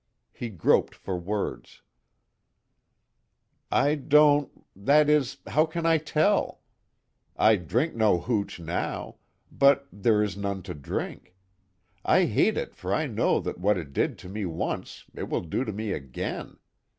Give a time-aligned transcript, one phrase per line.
[0.31, 1.83] He groped for words:
[3.71, 6.61] "I don't that is, how can I tell?
[7.37, 9.17] I drink no hooch now
[9.51, 11.35] but there is none to drink.
[12.03, 15.41] I hate it for I know that what it did to me once it will
[15.41, 16.57] do to me again.